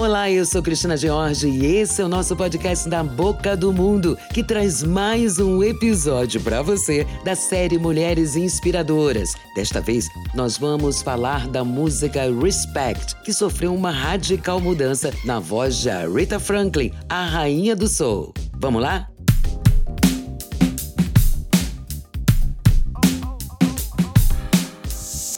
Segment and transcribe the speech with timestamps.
[0.00, 4.16] Olá, eu sou Cristina George e esse é o nosso podcast da Boca do Mundo,
[4.32, 9.34] que traz mais um episódio para você da série Mulheres Inspiradoras.
[9.54, 15.76] Desta vez, nós vamos falar da música Respect, que sofreu uma radical mudança na voz
[15.76, 18.32] de Rita Franklin, a rainha do soul.
[18.54, 19.06] Vamos lá?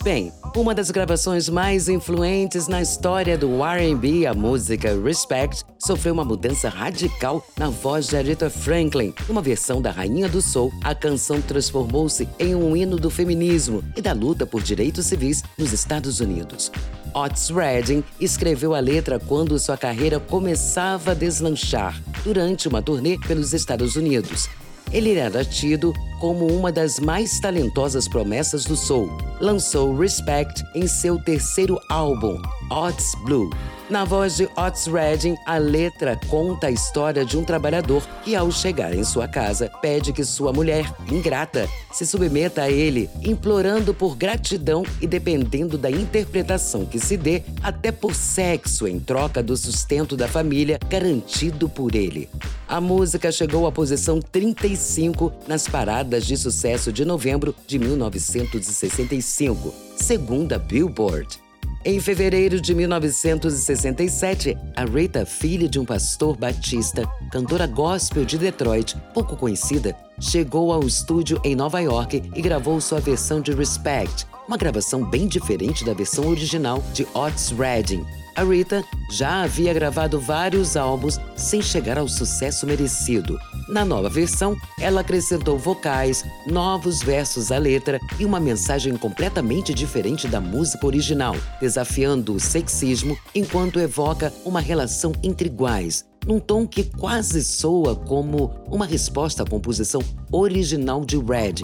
[0.05, 6.25] Bem, uma das gravações mais influentes na história do R&B, a música Respect, sofreu uma
[6.25, 9.15] mudança radical na voz de Aretha Franklin.
[9.29, 14.03] Uma versão da Rainha do Soul, a canção transformou-se em um hino do feminismo e
[14.03, 16.71] da luta por direitos civis nos Estados Unidos.
[17.15, 23.53] Otis Redding escreveu a letra quando sua carreira começava a deslanchar, durante uma turnê pelos
[23.53, 24.49] Estados Unidos.
[24.93, 29.09] Ele era tido como uma das mais talentosas promessas do soul.
[29.41, 32.41] Lançou Respect em seu terceiro álbum,
[32.71, 33.51] Otis Blue.
[33.93, 38.51] Na voz de Otis Redding, a letra conta a história de um trabalhador que, ao
[38.51, 44.17] chegar em sua casa, pede que sua mulher, ingrata, se submeta a ele, implorando por
[44.17, 50.17] gratidão e dependendo da interpretação que se dê, até por sexo em troca do sustento
[50.17, 52.31] da família garantido por ele.
[52.67, 60.55] A música chegou à posição 35 nas paradas de sucesso de novembro de 1965, segundo
[60.55, 61.42] a Billboard.
[61.85, 68.97] Em fevereiro de 1967, a Rita, filha de um pastor batista, cantora gospel de Detroit,
[69.13, 74.57] pouco conhecida, chegou ao estúdio em Nova York e gravou sua versão de Respect, uma
[74.57, 80.77] gravação bem diferente da versão original de Otis Redding, a Rita já havia gravado vários
[80.77, 83.39] álbuns sem chegar ao sucesso merecido.
[83.69, 90.27] Na nova versão, ela acrescentou vocais, novos versos à letra e uma mensagem completamente diferente
[90.27, 96.85] da música original, desafiando o sexismo enquanto evoca uma relação entre iguais, num tom que
[96.85, 100.01] quase soa como uma resposta à composição
[100.31, 101.63] original de Red,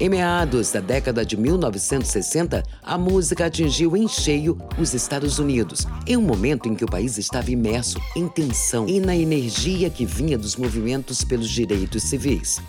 [0.00, 6.16] em meados da década de 1960, a música atingiu em cheio os Estados Unidos, em
[6.16, 10.38] um momento em que o país estava imerso em tensão e na energia que vinha
[10.38, 12.62] dos movimentos pelos direitos civis.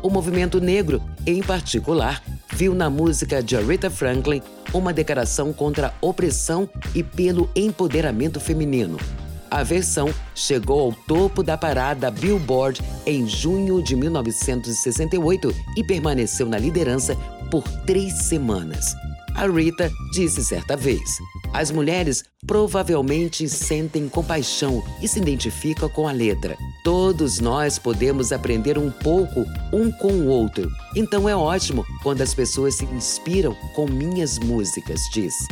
[0.00, 2.22] O movimento negro, em particular,
[2.54, 4.40] viu na música de Aretha Franklin
[4.72, 8.98] uma declaração contra a opressão e pelo empoderamento feminino,
[9.50, 16.58] a versão chegou ao topo da parada Billboard em junho de 1968 e permaneceu na
[16.58, 17.16] liderança
[17.50, 18.94] por três semanas.
[19.36, 21.18] A Rita disse certa vez:
[21.52, 26.56] As mulheres provavelmente sentem compaixão e se identificam com a letra.
[26.82, 30.70] Todos nós podemos aprender um pouco um com o outro.
[30.94, 35.46] Então é ótimo quando as pessoas se inspiram com minhas músicas, disse.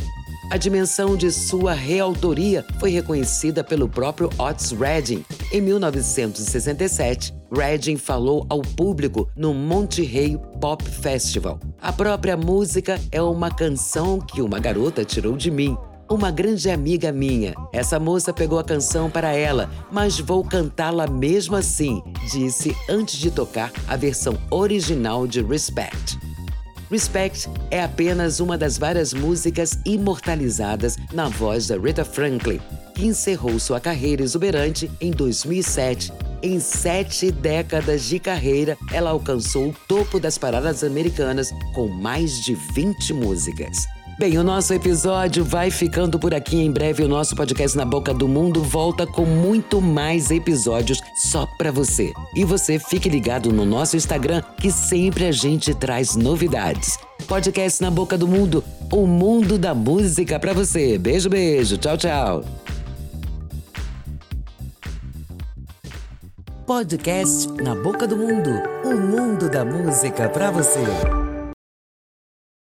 [0.51, 5.25] A dimensão de sua reautoria foi reconhecida pelo próprio Otis Redding.
[5.51, 11.59] Em 1967, Redding falou ao público no Monterey Pop Festival.
[11.81, 15.75] A própria música é uma canção que uma garota tirou de mim.
[16.07, 17.55] Uma grande amiga minha.
[17.73, 23.31] Essa moça pegou a canção para ela, mas vou cantá-la mesmo assim, disse antes de
[23.31, 26.19] tocar a versão original de Respect.
[26.89, 32.59] Respect é apenas uma das várias músicas imortalizadas na voz da Rita Franklin,
[32.93, 36.13] que encerrou sua carreira exuberante em 2007.
[36.43, 42.53] Em sete décadas de carreira, ela alcançou o topo das paradas americanas com mais de
[42.53, 43.85] 20 músicas.
[44.17, 46.55] Bem, o nosso episódio vai ficando por aqui.
[46.55, 51.45] Em breve, o nosso podcast Na Boca do Mundo volta com muito mais episódios só
[51.57, 52.13] para você.
[52.33, 56.97] E você fique ligado no nosso Instagram, que sempre a gente traz novidades.
[57.27, 60.97] Podcast Na Boca do Mundo, o mundo da música para você.
[60.97, 61.77] Beijo, beijo.
[61.77, 62.45] Tchau, tchau.
[66.65, 68.49] Podcast Na Boca do Mundo,
[68.85, 71.24] o mundo da música para você.